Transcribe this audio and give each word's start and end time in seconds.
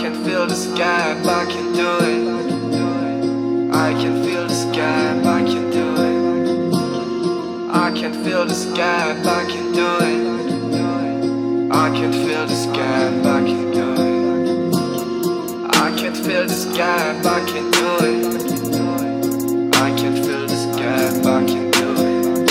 can 0.00 0.14
feel 0.24 0.46
this 0.46 0.66
gap, 0.78 1.26
I 1.26 1.44
can 1.44 1.74
do 1.74 1.98
it. 2.00 2.24
I 3.74 3.92
can 3.92 4.24
feel 4.24 4.48
this 4.48 4.64
gap, 4.76 5.26
I 5.26 5.42
can 5.42 5.70
do 5.70 5.94
it. 6.08 6.74
I 7.70 7.90
can 7.92 8.14
feel 8.24 8.46
this 8.46 8.64
gap, 8.72 9.26
I 9.26 9.44
can 9.44 9.72
do 9.72 9.98
it. 10.00 10.20
I 11.70 11.90
can 11.90 12.12
feel 12.12 12.46
this 12.46 12.64
gap, 12.76 13.26
I 13.26 13.42
can 13.44 13.70
do 13.72 13.92
it. 14.08 14.74
I 15.76 15.90
can 15.98 16.14
feel 16.14 16.46
this 16.46 16.64
gap, 16.76 17.26
I 17.26 17.44
can 17.44 17.70
do 17.70 17.98
it. 18.08 18.40
I 19.74 19.90
can 19.98 20.14
feel 20.24 20.46
this 20.46 20.64
gap, 20.78 21.26
I 21.26 21.44
can 21.44 21.70
do 21.72 21.88
it. 22.08 22.48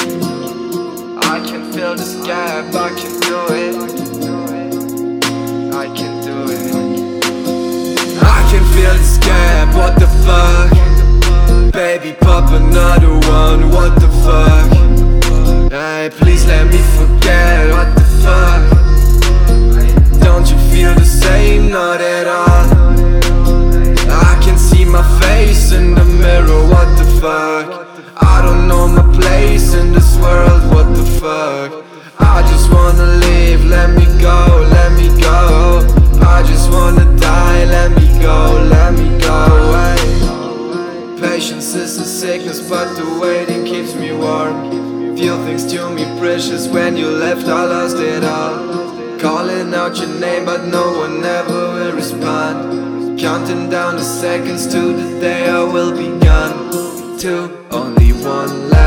I 1.26 1.40
can 1.48 1.72
feel 1.74 1.96
this 1.96 2.16
gap, 2.28 2.76
I 2.76 2.90
can 2.90 3.20
do 3.22 3.54
it. 3.56 3.59
What 9.80 9.96
the 9.98 10.08
fuck? 10.26 10.70
Baby, 11.72 12.14
pop 12.20 12.52
another 12.52 13.14
one, 13.40 13.70
what 13.70 13.96
the 14.04 14.10
fuck? 14.24 14.68
Hey, 15.72 16.10
please 16.20 16.46
let 16.46 16.66
me 16.68 16.80
forget, 16.98 17.72
what 17.76 17.90
the 17.96 18.06
fuck? 18.24 18.62
Don't 20.22 20.48
you 20.52 20.58
feel 20.72 20.94
the 20.94 21.06
same, 21.06 21.72
not 21.72 22.02
at 22.02 22.28
all? 22.28 22.49
Patience 41.50 41.74
is 41.74 41.98
a 41.98 42.06
sickness, 42.06 42.62
but 42.70 42.94
the 42.94 43.20
waiting 43.20 43.66
keeps 43.66 43.96
me 43.96 44.12
warm. 44.12 45.18
Feel 45.18 45.44
things 45.46 45.66
to 45.72 45.90
me 45.90 46.06
precious 46.20 46.68
when 46.68 46.96
you 46.96 47.10
left, 47.10 47.48
I 47.48 47.66
lost 47.66 47.98
it 47.98 48.24
all. 48.24 49.18
Calling 49.18 49.74
out 49.74 49.98
your 49.98 50.10
name, 50.20 50.46
but 50.46 50.66
no 50.66 51.00
one 51.00 51.26
ever 51.26 51.74
will 51.74 51.96
respond. 51.96 53.20
Counting 53.20 53.68
down 53.68 53.96
the 53.96 54.04
seconds 54.04 54.68
to 54.68 54.94
the 54.94 55.20
day 55.20 55.50
I 55.50 55.64
will 55.64 55.92
be 55.92 56.24
gone. 56.24 57.18
To 57.22 57.66
only 57.72 58.14
one 58.14 58.70
last 58.70 58.79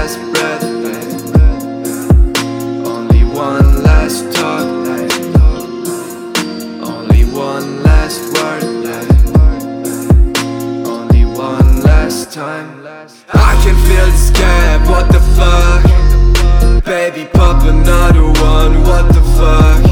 I 13.35 13.61
can 13.63 13.77
feel 13.87 14.07
the 14.07 14.19
scam, 14.29 14.89
what 14.89 15.07
the 15.11 15.21
fuck? 15.37 15.83
Baby, 16.85 17.29
pop 17.33 17.63
another 17.65 18.25
one, 18.41 18.83
what 18.83 19.07
the 19.15 19.23
fuck? 19.37 19.83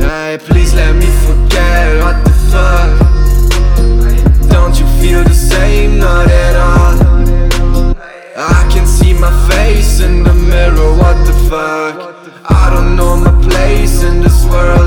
Hey, 0.00 0.38
please 0.38 0.74
let 0.74 0.94
me 0.96 1.06
forget, 1.26 2.02
what 2.02 2.24
the 2.24 2.34
fuck? 2.50 2.90
Don't 4.48 4.78
you 4.78 4.86
feel 5.00 5.22
the 5.24 5.34
same, 5.34 5.98
not 5.98 6.26
at 6.28 6.56
all? 6.56 7.96
I 8.36 8.68
can 8.72 8.86
see 8.86 9.12
my 9.12 9.32
face 9.50 10.00
in 10.00 10.22
the 10.22 10.34
mirror, 10.34 10.92
what 10.96 11.16
the 11.26 11.34
fuck? 11.50 11.94
I 12.50 12.70
don't 12.72 12.96
know 12.96 13.16
my 13.16 13.32
place 13.48 14.02
in 14.02 14.22
this 14.22 14.44
world. 14.46 14.77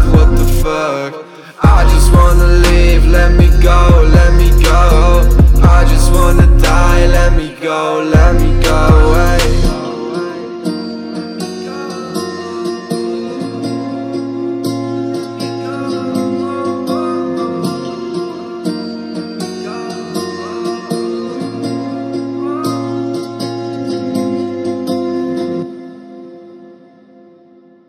problemas 8.02 8.41